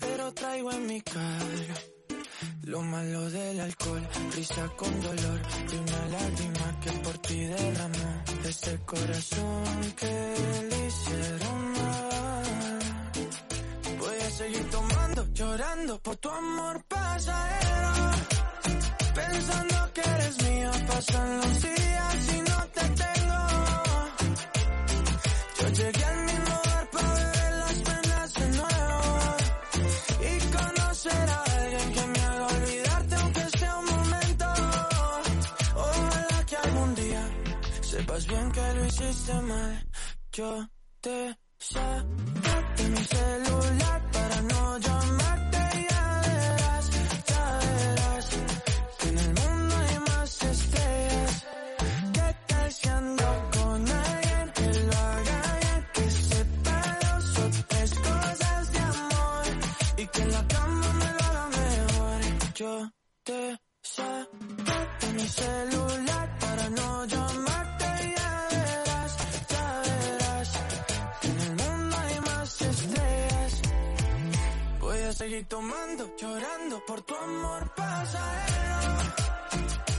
Pero 0.00 0.32
traigo 0.34 0.72
en 0.72 0.86
mi 0.86 1.00
carga 1.00 1.74
lo 2.68 2.82
malo 2.82 3.30
del 3.30 3.60
alcohol, 3.60 4.06
risa 4.36 4.68
con 4.76 5.00
dolor 5.00 5.40
y 5.72 5.76
una 5.76 6.08
lágrima 6.08 6.80
que 6.82 6.90
por 7.04 7.18
ti 7.18 7.38
derramó. 7.44 8.24
Ese 8.44 8.78
corazón 8.84 9.94
que 9.96 10.12
le 10.70 10.86
hicieron 10.86 11.72
mal. 11.72 12.78
Voy 13.98 14.16
a 14.16 14.30
seguir 14.30 14.70
tomando, 14.70 15.26
llorando 15.32 15.98
por 16.02 16.16
tu 16.16 16.28
amor 16.28 16.84
pasajero. 16.84 17.92
Pensando 19.14 19.92
que 19.94 20.00
eres 20.02 20.42
mía, 20.42 20.57
pasan 20.98 21.36
los 21.36 21.62
días 21.62 22.34
y 22.34 22.38
no 22.50 22.58
te 22.76 22.84
tengo. 23.02 23.40
Yo 25.58 25.68
llegué 25.78 26.04
al 26.04 26.20
mismo 26.24 26.54
lugar 26.56 26.90
para 26.90 27.14
beber 27.14 27.52
las 27.62 27.76
penas 27.88 28.34
de 28.34 28.48
nuevo. 28.58 29.02
Y 30.28 30.32
conocer 30.56 31.30
a 31.36 31.42
alguien 31.58 31.92
que 31.94 32.06
me 32.12 32.20
haga 32.28 32.46
olvidarte 32.46 33.14
aunque 33.14 33.44
sea 33.58 33.76
un 33.76 33.86
momento. 33.86 34.46
Ojalá 35.76 36.46
que 36.48 36.56
algún 36.56 36.94
día 36.96 37.24
sepas 37.82 38.26
bien 38.26 38.52
que 38.52 38.74
lo 38.74 38.86
hiciste 38.86 39.34
mal. 39.34 39.86
Yo 40.32 40.68
te 41.00 41.38
saco 41.58 42.52
de 42.76 42.88
mi 42.88 43.04
celular 43.14 43.87
Seguir 75.28 75.44
tomando, 75.44 76.16
llorando 76.16 76.82
por 76.86 77.02
tu 77.02 77.14
amor 77.14 77.70
pasajero. 77.76 79.12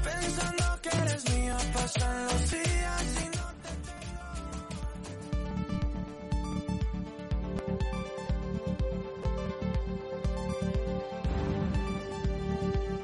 Pensando 0.03 0.63
que 0.81 0.89
eres 0.89 1.29
mía, 1.29 1.55
pasan 1.71 2.23
los 2.23 2.49
días 2.49 3.21
y 3.21 3.25
no 3.37 3.43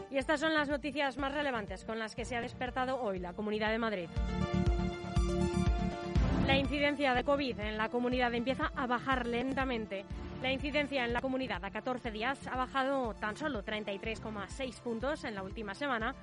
te 0.09 0.15
Y 0.15 0.17
estas 0.17 0.39
son 0.39 0.55
las 0.55 0.67
noticias 0.67 1.19
más 1.19 1.31
relevantes 1.31 1.85
con 1.85 1.99
las 1.99 2.15
que 2.15 2.25
se 2.25 2.35
ha 2.35 2.41
despertado 2.41 2.99
hoy 2.99 3.19
la 3.19 3.33
Comunidad 3.33 3.69
de 3.69 3.77
Madrid. 3.77 4.09
La 6.47 6.57
incidencia 6.57 7.13
de 7.13 7.23
COVID 7.23 7.59
en 7.59 7.77
la 7.77 7.89
comunidad 7.89 8.33
empieza 8.33 8.71
a 8.75 8.87
bajar 8.87 9.27
lentamente. 9.27 10.05
La 10.45 10.51
incidencia 10.51 11.03
en 11.03 11.11
la 11.11 11.21
comunidad 11.21 11.65
a 11.65 11.71
14 11.71 12.11
días 12.11 12.45
ha 12.45 12.55
bajado 12.55 13.15
tan 13.15 13.35
solo 13.35 13.65
33,6 13.65 14.79
puntos 14.79 15.23
en 15.23 15.33
la 15.33 15.41
última 15.41 15.73
semana 15.73 16.13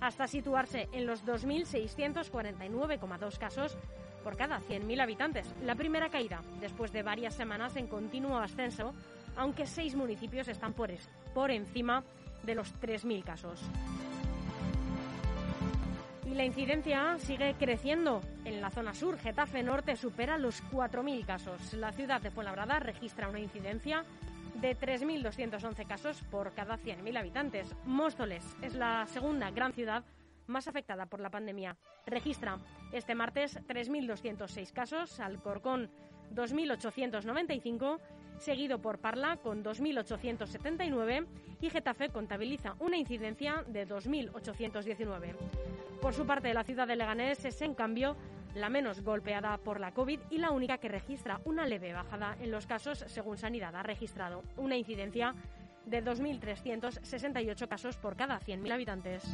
hasta 0.00 0.26
situarse 0.26 0.88
en 0.90 1.06
los 1.06 1.24
2.649,2 1.24 3.38
casos 3.38 3.78
por 4.24 4.36
cada 4.36 4.58
100.000 4.58 5.00
habitantes. 5.00 5.54
La 5.62 5.76
primera 5.76 6.08
caída 6.08 6.42
después 6.60 6.92
de 6.92 7.04
varias 7.04 7.34
semanas 7.34 7.76
en 7.76 7.86
continuo 7.86 8.38
ascenso, 8.38 8.94
aunque 9.36 9.64
seis 9.64 9.94
municipios 9.94 10.48
están 10.48 10.74
por, 10.74 10.90
encima 11.52 12.02
de 12.42 12.56
los 12.56 12.74
3.000 12.80 13.22
casos. 13.22 13.60
Y 16.28 16.34
la 16.34 16.44
incidencia 16.44 17.18
sigue 17.18 17.54
creciendo. 17.58 18.20
En 18.44 18.60
la 18.60 18.68
zona 18.68 18.92
sur, 18.92 19.18
Getafe 19.18 19.62
Norte 19.62 19.96
supera 19.96 20.36
los 20.36 20.62
4.000 20.70 21.24
casos. 21.24 21.72
La 21.72 21.90
ciudad 21.92 22.20
de 22.20 22.30
Fuenlabrada 22.30 22.80
registra 22.80 23.30
una 23.30 23.40
incidencia 23.40 24.04
de 24.60 24.76
3.211 24.76 25.86
casos 25.86 26.22
por 26.30 26.52
cada 26.52 26.76
100.000 26.76 27.18
habitantes. 27.18 27.74
Móstoles 27.86 28.44
es 28.60 28.74
la 28.74 29.06
segunda 29.06 29.50
gran 29.50 29.72
ciudad 29.72 30.04
más 30.46 30.68
afectada 30.68 31.06
por 31.06 31.20
la 31.20 31.30
pandemia. 31.30 31.78
Registra 32.06 32.58
este 32.92 33.14
martes 33.14 33.58
3.206 33.66 34.70
casos, 34.72 35.20
Alcorcón 35.20 35.90
2.895, 36.34 38.00
seguido 38.38 38.82
por 38.82 38.98
Parla 38.98 39.38
con 39.38 39.64
2.879 39.64 41.26
y 41.62 41.70
Getafe 41.70 42.10
contabiliza 42.10 42.76
una 42.80 42.98
incidencia 42.98 43.64
de 43.66 43.88
2.819. 43.88 45.77
Por 46.00 46.14
su 46.14 46.26
parte, 46.26 46.54
la 46.54 46.62
ciudad 46.62 46.86
de 46.86 46.94
Leganés 46.94 47.44
es, 47.44 47.60
en 47.60 47.74
cambio, 47.74 48.16
la 48.54 48.68
menos 48.68 49.02
golpeada 49.02 49.58
por 49.58 49.80
la 49.80 49.92
COVID 49.92 50.20
y 50.30 50.38
la 50.38 50.52
única 50.52 50.78
que 50.78 50.88
registra 50.88 51.40
una 51.44 51.66
leve 51.66 51.92
bajada 51.92 52.36
en 52.40 52.52
los 52.52 52.66
casos, 52.66 53.04
según 53.08 53.36
Sanidad 53.36 53.74
ha 53.74 53.82
registrado 53.82 54.44
una 54.56 54.76
incidencia 54.76 55.34
de 55.86 56.04
2.368 56.04 57.66
casos 57.68 57.96
por 57.96 58.16
cada 58.16 58.38
100.000 58.38 58.72
habitantes. 58.72 59.24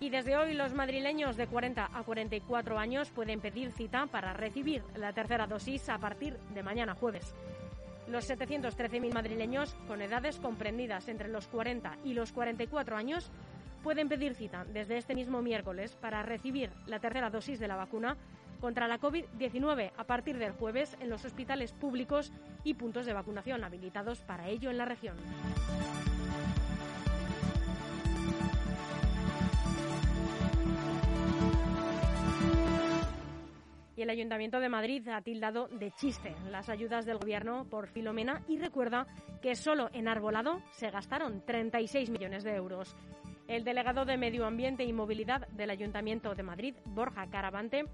Y 0.00 0.10
desde 0.10 0.36
hoy 0.36 0.54
los 0.54 0.74
madrileños 0.74 1.36
de 1.36 1.46
40 1.46 1.90
a 1.92 2.02
44 2.02 2.78
años 2.78 3.10
pueden 3.10 3.40
pedir 3.40 3.72
cita 3.72 4.06
para 4.06 4.32
recibir 4.32 4.82
la 4.96 5.12
tercera 5.12 5.46
dosis 5.46 5.88
a 5.88 5.98
partir 5.98 6.38
de 6.54 6.62
mañana 6.62 6.94
jueves. 6.94 7.34
Los 8.10 8.28
713.000 8.28 9.14
madrileños 9.14 9.76
con 9.86 10.02
edades 10.02 10.40
comprendidas 10.40 11.06
entre 11.08 11.28
los 11.28 11.46
40 11.46 11.96
y 12.04 12.14
los 12.14 12.32
44 12.32 12.96
años 12.96 13.30
pueden 13.84 14.08
pedir 14.08 14.34
cita 14.34 14.64
desde 14.64 14.98
este 14.98 15.14
mismo 15.14 15.42
miércoles 15.42 15.96
para 16.00 16.24
recibir 16.24 16.70
la 16.86 16.98
tercera 16.98 17.30
dosis 17.30 17.60
de 17.60 17.68
la 17.68 17.76
vacuna 17.76 18.16
contra 18.60 18.88
la 18.88 18.98
COVID-19 18.98 19.92
a 19.96 20.04
partir 20.04 20.38
del 20.38 20.52
jueves 20.52 20.96
en 21.00 21.08
los 21.08 21.24
hospitales 21.24 21.72
públicos 21.72 22.32
y 22.64 22.74
puntos 22.74 23.06
de 23.06 23.12
vacunación 23.12 23.62
habilitados 23.62 24.20
para 24.22 24.48
ello 24.48 24.70
en 24.70 24.78
la 24.78 24.86
región. 24.86 25.16
Y 34.00 34.02
el 34.02 34.08
Ayuntamiento 34.08 34.60
de 34.60 34.70
Madrid 34.70 35.06
ha 35.08 35.20
tildado 35.20 35.68
de 35.68 35.90
chiste 35.90 36.34
las 36.50 36.70
ayudas 36.70 37.04
del 37.04 37.18
Gobierno 37.18 37.66
por 37.68 37.86
Filomena 37.86 38.42
y 38.48 38.56
recuerda 38.56 39.06
que 39.42 39.54
solo 39.54 39.90
en 39.92 40.08
arbolado 40.08 40.62
se 40.70 40.90
gastaron 40.90 41.44
36 41.44 42.08
millones 42.08 42.42
de 42.42 42.54
euros. 42.54 42.96
El 43.46 43.62
delegado 43.62 44.06
de 44.06 44.16
Medio 44.16 44.46
Ambiente 44.46 44.84
y 44.84 44.94
Movilidad 44.94 45.46
del 45.48 45.68
Ayuntamiento 45.68 46.34
de 46.34 46.42
Madrid, 46.42 46.76
Borja 46.86 47.28
Caravante, 47.28 47.84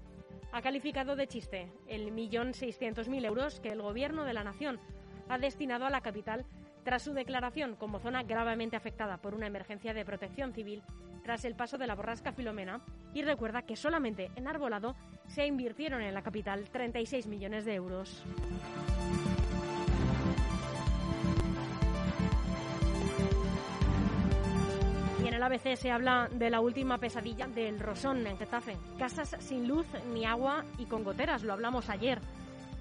ha 0.53 0.61
calificado 0.61 1.17
de 1.17 1.27
chiste 1.27 1.73
el 1.89 2.13
millón 2.13 2.53
seiscientos 2.53 3.09
mil 3.09 3.25
euros 3.25 3.59
que 3.59 3.73
el 3.73 3.81
Gobierno 3.81 4.23
de 4.23 4.33
la 4.33 4.45
Nación 4.45 4.79
ha 5.27 5.37
destinado 5.37 5.85
a 5.85 5.89
la 5.89 5.99
capital 5.99 6.45
tras 6.85 7.03
su 7.03 7.11
declaración 7.11 7.75
como 7.75 7.99
zona 7.99 8.23
gravemente 8.23 8.77
afectada 8.77 9.17
por 9.17 9.35
una 9.35 9.47
emergencia 9.47 9.93
de 9.93 10.05
protección 10.05 10.53
civil 10.53 10.83
tras 11.27 11.43
el 11.43 11.55
paso 11.55 11.77
de 11.77 11.87
la 11.87 11.93
borrasca 11.93 12.31
Filomena 12.31 12.79
y 13.13 13.21
recuerda 13.21 13.63
que 13.63 13.75
solamente 13.75 14.31
en 14.37 14.47
Arbolado 14.47 14.95
se 15.27 15.45
invirtieron 15.45 16.01
en 16.01 16.13
la 16.13 16.21
capital 16.21 16.69
36 16.69 17.27
millones 17.27 17.65
de 17.65 17.73
euros. 17.73 18.23
Y 25.21 25.27
en 25.27 25.33
el 25.33 25.43
ABC 25.43 25.75
se 25.75 25.91
habla 25.91 26.29
de 26.31 26.49
la 26.49 26.61
última 26.61 26.97
pesadilla 26.97 27.47
del 27.47 27.81
Rosón 27.81 28.25
en 28.25 28.37
Getafe. 28.37 28.77
Casas 28.97 29.35
sin 29.39 29.67
luz 29.67 29.85
ni 30.13 30.23
agua 30.23 30.63
y 30.77 30.85
con 30.85 31.03
goteras, 31.03 31.43
lo 31.43 31.51
hablamos 31.51 31.89
ayer 31.89 32.21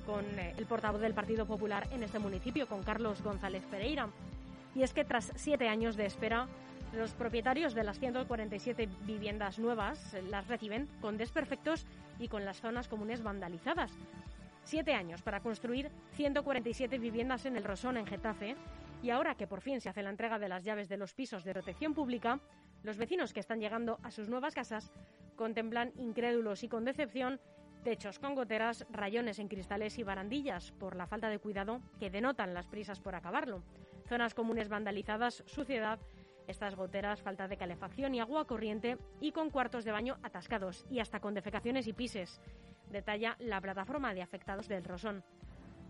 con 0.07 0.25
eh, 0.39 0.55
el 0.57 0.67
portavoz 0.67 1.01
del 1.01 1.15
Partido 1.15 1.47
Popular 1.47 1.89
en 1.91 2.05
este 2.05 2.21
municipio, 2.21 2.69
con 2.69 2.85
Carlos 2.85 3.23
González 3.23 3.65
Pereira. 3.69 4.09
Y 4.77 4.85
es 4.85 4.93
que 4.93 5.05
tras 5.05 5.33
siete 5.35 5.69
años 5.69 5.97
de 5.97 6.07
espera, 6.07 6.47
los 6.93 7.13
propietarios 7.13 7.75
de 7.75 7.85
las 7.85 7.99
147 7.99 8.89
viviendas 9.03 9.59
nuevas 9.59 10.15
eh, 10.15 10.23
las 10.23 10.47
reciben 10.49 10.89
con 11.01 11.17
desperfectos 11.17 11.87
y 12.19 12.29
con 12.29 12.45
las 12.45 12.61
zonas 12.61 12.89
comunes 12.89 13.23
vandalizadas. 13.23 13.93
Siete 14.65 14.95
años 14.95 15.23
para 15.23 15.41
construir 15.41 15.91
147 16.13 16.99
viviendas 16.99 17.47
en 17.47 17.57
el 17.57 17.65
Rosón, 17.65 17.97
en 17.97 18.07
Getafe, 18.07 18.57
y 19.03 19.11
ahora 19.11 19.35
que 19.35 19.47
por 19.47 19.61
fin 19.61 19.81
se 19.81 19.89
hace 19.89 20.03
la 20.03 20.11
entrega 20.11 20.39
de 20.39 20.49
las 20.49 20.65
llaves 20.65 20.89
de 20.89 20.97
los 20.97 21.15
pisos 21.15 21.45
de 21.45 21.53
protección 21.53 21.95
pública, 21.95 22.41
los 22.83 22.97
vecinos 22.97 23.33
que 23.33 23.41
están 23.41 23.61
llegando 23.61 23.99
a 24.03 24.11
sus 24.11 24.29
nuevas 24.29 24.55
casas 24.55 24.91
contemplan 25.37 25.93
incrédulos 25.97 26.63
y 26.65 26.69
con 26.69 26.85
decepción 26.85 27.41
techos 27.85 28.19
con 28.19 28.35
goteras, 28.35 28.85
rayones 28.91 29.39
en 29.39 29.47
cristales 29.47 29.97
y 29.99 30.03
barandillas 30.03 30.73
por 30.73 30.97
la 30.97 31.07
falta 31.07 31.29
de 31.29 31.39
cuidado 31.39 31.81
que 32.01 32.11
denotan 32.11 32.53
las 32.53 32.67
prisas 32.67 32.99
por 32.99 33.15
acabarlo. 33.15 33.63
Zonas 34.09 34.35
comunes 34.35 34.69
vandalizadas, 34.69 35.45
suciedad, 35.47 36.01
estas 36.47 36.75
goteras, 36.75 37.23
falta 37.23 37.49
de 37.49 37.57
calefacción 37.57 38.15
y 38.15 38.21
agua 38.21 38.47
corriente 38.47 38.99
y 39.21 39.33
con 39.33 39.51
cuartos 39.51 39.85
de 39.85 39.93
baño 39.93 40.17
atascados 40.23 40.87
y 40.91 41.01
hasta 41.01 41.21
con 41.21 41.35
defecaciones 41.35 41.87
y 41.87 41.93
pises, 41.93 42.41
detalla 42.91 43.37
la 43.39 43.61
plataforma 43.61 44.15
de 44.15 44.23
afectados 44.23 44.69
del 44.69 44.85
Rosón. 44.85 45.25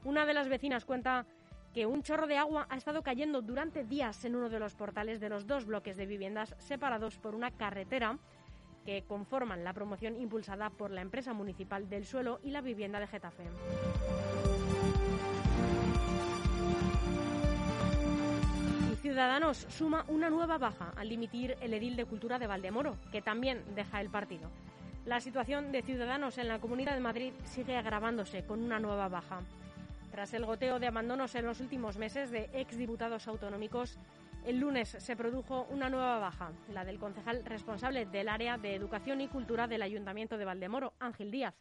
Una 0.05 0.27
de 0.27 0.35
las 0.35 0.49
vecinas 0.49 0.85
cuenta 0.85 1.27
que 1.73 1.85
un 1.87 2.03
chorro 2.03 2.27
de 2.27 2.39
agua 2.39 2.67
ha 2.71 2.77
estado 2.77 3.03
cayendo 3.03 3.43
durante 3.43 3.85
días 3.85 4.25
en 4.25 4.35
uno 4.35 4.49
de 4.49 4.59
los 4.59 4.75
portales 4.75 5.21
de 5.21 5.29
los 5.29 5.47
dos 5.47 5.67
bloques 5.67 5.97
de 5.97 6.07
viviendas 6.07 6.55
separados 6.59 7.19
por 7.19 7.35
una 7.35 7.51
carretera 7.51 8.19
que 8.87 9.03
conforman 9.03 9.65
la 9.65 9.75
promoción 9.75 10.17
impulsada 10.17 10.71
por 10.71 10.91
la 10.91 11.03
empresa 11.03 11.35
municipal 11.35 11.89
del 11.91 12.07
suelo 12.07 12.41
y 12.43 12.51
la 12.51 12.61
vivienda 12.61 13.01
de 13.01 13.09
Getafe. 13.09 13.45
Ciudadanos 19.17 19.67
suma 19.71 20.05
una 20.09 20.29
nueva 20.29 20.59
baja 20.59 20.93
al 20.95 21.09
dimitir 21.09 21.57
el 21.63 21.73
edil 21.73 21.97
de 21.97 22.05
Cultura 22.05 22.39
de 22.39 22.47
Valdemoro, 22.47 22.99
que 23.11 23.23
también 23.23 23.65
deja 23.75 24.03
el 24.03 24.11
partido. 24.11 24.51
La 25.07 25.21
situación 25.21 25.73
de 25.73 25.81
Ciudadanos 25.81 26.37
en 26.37 26.49
la 26.49 26.59
Comunidad 26.59 26.93
de 26.93 27.01
Madrid 27.01 27.33
sigue 27.47 27.79
agravándose 27.79 28.45
con 28.45 28.63
una 28.63 28.79
nueva 28.79 29.09
baja. 29.09 29.39
Tras 30.11 30.35
el 30.35 30.45
goteo 30.45 30.79
de 30.79 30.89
abandonos 30.89 31.35
en 31.35 31.47
los 31.47 31.61
últimos 31.61 31.97
meses 31.97 32.31
de 32.31 32.51
exdiputados 32.53 33.27
autonómicos, 33.27 33.97
el 34.45 34.59
lunes 34.59 34.91
se 34.91 35.17
produjo 35.17 35.67
una 35.71 35.89
nueva 35.89 36.19
baja, 36.19 36.53
la 36.75 36.85
del 36.85 36.99
concejal 36.99 37.43
responsable 37.47 38.05
del 38.05 38.29
área 38.29 38.59
de 38.59 38.75
Educación 38.75 39.23
y 39.23 39.29
Cultura 39.29 39.67
del 39.67 39.81
Ayuntamiento 39.81 40.37
de 40.37 40.45
Valdemoro, 40.45 40.93
Ángel 41.01 41.31
Díaz. 41.31 41.55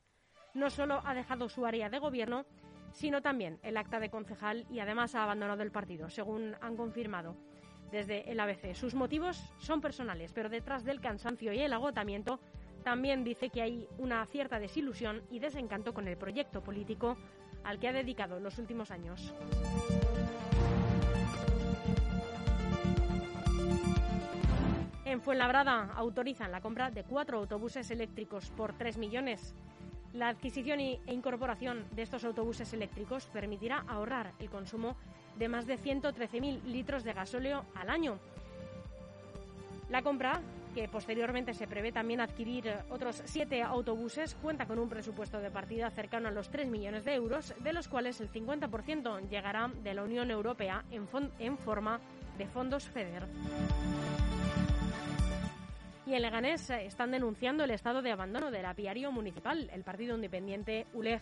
No 0.54 0.70
solo 0.70 1.02
ha 1.06 1.14
dejado 1.14 1.48
su 1.48 1.66
área 1.66 1.90
de 1.90 2.00
gobierno, 2.00 2.46
sino 2.96 3.22
también 3.22 3.60
el 3.62 3.76
acta 3.76 4.00
de 4.00 4.10
concejal 4.10 4.66
y 4.70 4.80
además 4.80 5.16
ha 5.16 5.24
abandonado 5.24 5.64
el 5.64 5.72
partido, 5.72 6.10
según 6.10 6.56
han 6.62 6.78
confirmado 6.78 7.36
desde 7.92 8.32
el 8.32 8.40
ABC. 8.40 8.74
Sus 8.74 8.96
motivos 8.96 9.54
son 9.58 9.82
personales, 9.82 10.32
pero 10.32 10.48
detrás 10.48 10.86
del 10.86 11.02
cansancio 11.02 11.52
y 11.52 11.60
el 11.60 11.74
agotamiento 11.74 12.40
también 12.84 13.26
dice 13.26 13.50
que 13.50 13.62
hay 13.62 13.90
una 13.98 14.26
cierta 14.28 14.60
desilusión 14.60 15.24
y 15.30 15.40
desencanto 15.40 15.94
con 15.94 16.08
el 16.08 16.18
proyecto 16.18 16.64
político 16.64 17.18
al 17.66 17.80
que 17.80 17.90
ha 17.90 17.94
dedicado 17.94 18.40
los 18.40 18.58
últimos 18.60 18.92
años. 18.92 19.34
En 25.04 25.22
Fuenlabrada 25.22 25.92
autorizan 25.96 26.52
la 26.52 26.62
compra 26.62 26.92
de 26.92 27.04
cuatro 27.04 27.40
autobuses 27.40 27.92
eléctricos 27.92 28.52
por 28.52 28.74
3 28.78 28.98
millones. 28.98 29.54
La 30.16 30.30
adquisición 30.30 30.80
e 30.80 31.02
incorporación 31.12 31.84
de 31.92 32.02
estos 32.02 32.24
autobuses 32.24 32.72
eléctricos 32.72 33.26
permitirá 33.26 33.84
ahorrar 33.86 34.32
el 34.40 34.50
consumo 34.50 34.96
de 35.38 35.50
más 35.50 35.68
de 35.68 35.78
113.000 35.78 36.64
litros 36.64 37.04
de 37.04 37.12
gasóleo 37.12 37.66
al 37.76 37.90
año. 37.90 38.18
La 39.90 40.02
compra, 40.02 40.40
que 40.74 40.88
posteriormente 40.88 41.54
se 41.54 41.68
prevé 41.68 41.92
también 41.92 42.22
adquirir 42.22 42.74
otros 42.90 43.24
siete 43.26 43.62
autobuses, 43.62 44.36
cuenta 44.36 44.66
con 44.66 44.80
un 44.80 44.88
presupuesto 44.88 45.42
de 45.42 45.52
partida 45.52 45.92
cercano 45.92 46.30
a 46.30 46.32
los 46.32 46.50
3 46.50 46.68
millones 46.68 47.04
de 47.04 47.14
euros, 47.14 47.54
de 47.60 47.74
los 47.74 47.90
cuales 47.90 48.22
el 48.22 48.32
50% 48.32 49.28
llegará 49.30 49.70
de 49.84 49.94
la 49.94 50.04
Unión 50.04 50.32
Europea 50.32 50.86
en, 50.92 51.08
en 51.40 51.58
forma 51.58 52.00
de 52.38 52.48
fondos 52.48 52.88
FEDER. 52.88 53.28
Y 56.06 56.14
en 56.14 56.22
Leganés 56.22 56.70
están 56.70 57.12
denunciando 57.12 57.64
el 57.64 57.72
estado 57.72 58.04
de 58.04 58.12
abandono 58.12 58.52
del 58.52 58.66
apiario 58.66 59.12
municipal. 59.12 59.70
El 59.74 59.84
partido 59.84 60.16
independiente 60.16 60.86
ULEG 60.94 61.22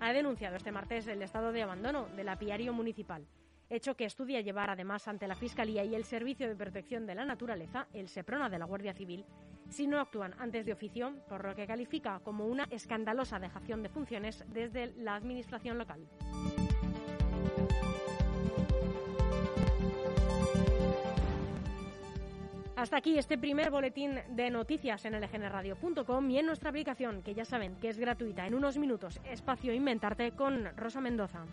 ha 0.00 0.12
denunciado 0.12 0.56
este 0.56 0.72
martes 0.72 1.06
el 1.06 1.22
estado 1.22 1.52
de 1.52 1.62
abandono 1.62 2.06
del 2.16 2.28
apiario 2.28 2.72
municipal, 2.72 3.24
hecho 3.70 3.94
que 3.94 4.04
estudia 4.04 4.40
llevar 4.40 4.70
además 4.70 5.06
ante 5.06 5.28
la 5.28 5.36
Fiscalía 5.36 5.84
y 5.84 5.94
el 5.94 6.04
Servicio 6.04 6.48
de 6.48 6.56
Protección 6.56 7.06
de 7.06 7.14
la 7.14 7.24
Naturaleza, 7.24 7.86
el 7.92 8.08
SEPRONA 8.08 8.50
de 8.50 8.58
la 8.58 8.64
Guardia 8.64 8.92
Civil, 8.92 9.24
si 9.68 9.86
no 9.86 10.00
actúan 10.00 10.34
antes 10.38 10.66
de 10.66 10.72
oficio, 10.72 11.14
por 11.28 11.44
lo 11.44 11.54
que 11.54 11.66
califica 11.66 12.20
como 12.24 12.46
una 12.46 12.64
escandalosa 12.70 13.38
dejación 13.38 13.82
de 13.82 13.88
funciones 13.88 14.44
desde 14.48 14.92
la 14.96 15.14
Administración 15.14 15.78
local. 15.78 16.00
Hasta 22.84 22.98
aquí 22.98 23.16
este 23.16 23.38
primer 23.38 23.70
boletín 23.70 24.20
de 24.28 24.50
noticias 24.50 25.06
en 25.06 25.18
lgnradio.com 25.18 26.30
y 26.30 26.38
en 26.38 26.44
nuestra 26.44 26.68
aplicación, 26.68 27.22
que 27.22 27.32
ya 27.32 27.46
saben 27.46 27.76
que 27.76 27.88
es 27.88 27.98
gratuita. 27.98 28.46
En 28.46 28.52
unos 28.52 28.76
minutos, 28.76 29.22
espacio 29.24 29.72
Inventarte 29.72 30.32
con 30.32 30.68
Rosa 30.76 31.00
Mendoza. 31.00 31.46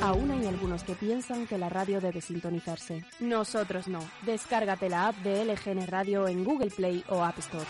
Aún 0.00 0.30
hay 0.30 0.46
algunos 0.46 0.84
que 0.84 0.94
piensan 0.94 1.48
que 1.48 1.58
la 1.58 1.68
radio 1.68 2.00
debe 2.00 2.20
sintonizarse. 2.20 3.02
Nosotros 3.18 3.88
no. 3.88 3.98
Descárgate 4.22 4.88
la 4.88 5.08
app 5.08 5.16
de 5.24 5.44
LGN 5.44 5.88
Radio 5.88 6.28
en 6.28 6.44
Google 6.44 6.70
Play 6.70 7.02
o 7.08 7.24
App 7.24 7.40
Store. 7.40 7.66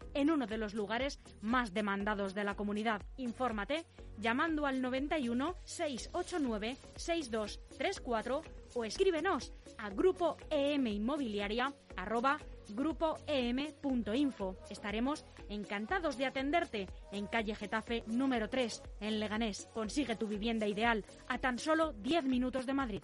en 0.13 0.31
uno 0.31 0.47
de 0.47 0.57
los 0.57 0.73
lugares 0.73 1.19
más 1.41 1.73
demandados 1.73 2.33
de 2.33 2.43
la 2.43 2.55
comunidad. 2.55 3.01
Infórmate 3.17 3.85
llamando 4.17 4.65
al 4.65 4.81
91 4.81 5.55
689 5.63 6.77
6234 6.95 8.41
o 8.75 8.85
escríbenos 8.85 9.53
a 9.77 9.89
grupo 9.89 10.37
EM 10.49 10.87
Inmobiliaria 10.87 11.73
arroba 11.95 12.37
grupoem.info. 12.69 14.55
Estaremos 14.69 15.25
encantados 15.49 16.17
de 16.17 16.25
atenderte 16.25 16.87
en 17.11 17.27
calle 17.27 17.55
Getafe 17.55 18.03
número 18.07 18.49
3 18.49 18.81
en 19.01 19.19
Leganés. 19.19 19.67
Consigue 19.73 20.15
tu 20.15 20.27
vivienda 20.27 20.67
ideal 20.67 21.05
a 21.27 21.39
tan 21.39 21.59
solo 21.59 21.93
10 21.93 22.25
minutos 22.25 22.65
de 22.65 22.73
Madrid. 22.73 23.03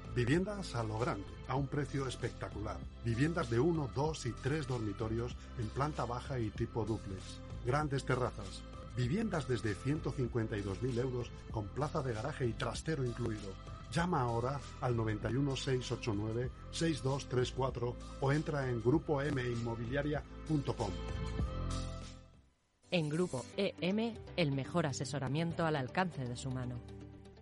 Viviendas 0.15 0.75
a 0.75 0.83
lo 0.83 0.99
grande, 0.99 1.25
a 1.47 1.55
un 1.55 1.67
precio 1.67 2.05
espectacular. 2.05 2.77
Viviendas 3.05 3.49
de 3.49 3.61
uno, 3.61 3.89
dos 3.95 4.25
y 4.25 4.33
tres 4.43 4.67
dormitorios 4.67 5.37
en 5.57 5.69
planta 5.69 6.03
baja 6.03 6.37
y 6.37 6.49
tipo 6.49 6.83
duplex. 6.83 7.39
Grandes 7.65 8.03
terrazas. 8.03 8.61
Viviendas 8.97 9.47
desde 9.47 9.73
152.000 9.73 10.99
euros 10.99 11.31
con 11.49 11.65
plaza 11.67 12.01
de 12.01 12.13
garaje 12.13 12.45
y 12.45 12.51
trastero 12.51 13.05
incluido. 13.05 13.53
Llama 13.93 14.19
ahora 14.21 14.59
al 14.81 14.97
91 14.97 15.55
689 15.55 16.51
6234 16.71 17.95
o 18.19 18.31
entra 18.33 18.69
en 18.69 18.81
grupominmobiliaria.com. 18.81 20.91
En 22.91 23.07
Grupo 23.07 23.45
EM, 23.55 24.13
el 24.35 24.51
mejor 24.51 24.87
asesoramiento 24.87 25.65
al 25.65 25.77
alcance 25.77 26.25
de 26.25 26.35
su 26.35 26.51
mano. 26.51 27.00